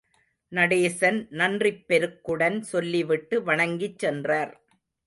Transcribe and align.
நடேசன் 0.51 1.19
நன்றிப்பெருக்குடன் 1.31 2.59
சொல்லிவிட்டு 2.61 3.43
வணங்கிச் 3.43 3.99
சென்றார். 3.99 4.53